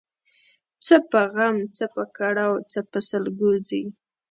[0.85, 3.83] څه په غم، څه په کړاو څه په سلګو ځي